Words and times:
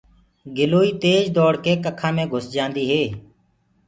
گِلوئي 0.55 0.91
تيج 1.01 1.23
دوڙ 1.35 1.53
ڪي 1.63 1.73
ڪکآ 1.85 2.09
مي 2.15 2.23
گھُس 2.31 2.45
جآنديٚ 2.53 2.89
هي۔ 2.91 3.03